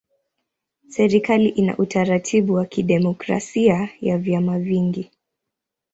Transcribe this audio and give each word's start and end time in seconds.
Serikali 0.87 1.49
ina 1.49 1.77
utaratibu 1.77 2.53
wa 2.53 2.65
kidemokrasia 2.65 3.89
ya 4.01 4.17
vyama 4.17 4.59
vingi. 4.59 5.11